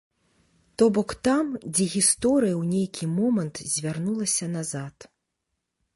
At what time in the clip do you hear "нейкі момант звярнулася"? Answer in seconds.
2.73-4.45